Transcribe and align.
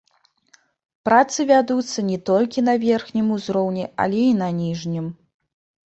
Працы 1.07 1.39
вядуцца 1.51 1.99
не 2.09 2.17
толькі 2.31 2.65
на 2.69 2.73
верхнім 2.87 3.31
узроўні, 3.39 3.85
але 4.07 4.19
і 4.35 4.37
на 4.43 4.53
ніжнім. 4.61 5.05